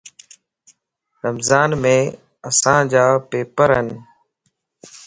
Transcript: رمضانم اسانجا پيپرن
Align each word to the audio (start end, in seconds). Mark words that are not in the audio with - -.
رمضانم 1.23 1.83
اسانجا 2.49 3.05
پيپرن 3.29 3.87